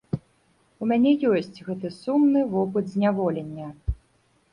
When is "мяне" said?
0.91-1.11